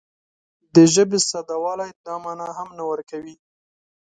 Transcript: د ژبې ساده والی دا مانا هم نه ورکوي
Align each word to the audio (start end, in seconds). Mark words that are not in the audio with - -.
د 0.73 0.75
ژبې 0.93 1.19
ساده 1.29 1.55
والی 1.63 1.89
دا 2.05 2.15
مانا 2.23 2.47
هم 2.57 2.69
نه 2.77 2.83
ورکوي 2.91 3.35